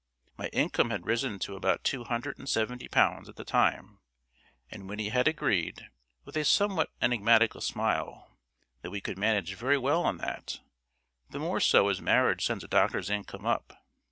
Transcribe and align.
My 0.35 0.47
income 0.47 0.89
had 0.89 1.05
risen 1.05 1.37
to 1.37 1.55
about 1.55 1.83
two 1.83 2.05
hundred 2.05 2.39
and 2.39 2.49
seventy 2.49 2.87
pounds 2.87 3.29
at 3.29 3.35
the 3.35 3.43
time; 3.43 3.99
and 4.71 4.89
Winnie 4.89 5.09
had 5.09 5.27
agreed, 5.27 5.89
with 6.25 6.35
a 6.35 6.43
somewhat 6.43 6.89
enigmatical 7.03 7.61
smile, 7.61 8.35
that 8.81 8.89
we 8.89 8.99
could 8.99 9.19
manage 9.19 9.53
very 9.53 9.77
well 9.77 10.01
on 10.03 10.17
that 10.17 10.59
the 11.29 11.37
more 11.37 11.59
so 11.59 11.87
as 11.89 12.01
marriage 12.01 12.43
sends 12.43 12.63
a 12.63 12.67
doctor's 12.67 13.11
income 13.11 13.45
up. 13.45 13.79